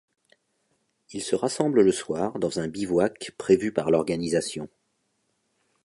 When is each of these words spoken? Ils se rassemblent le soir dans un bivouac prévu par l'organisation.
Ils 1.11 1.21
se 1.21 1.35
rassemblent 1.35 1.83
le 1.83 1.91
soir 1.91 2.39
dans 2.39 2.59
un 2.59 2.67
bivouac 2.67 3.33
prévu 3.37 3.71
par 3.71 3.91
l'organisation. 3.91 4.67